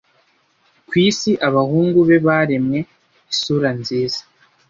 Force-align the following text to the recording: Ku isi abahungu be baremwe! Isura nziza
Ku 0.87 0.93
isi 1.07 1.31
abahungu 1.47 1.99
be 2.07 2.17
baremwe! 2.27 2.79
Isura 3.33 3.69
nziza 3.79 4.21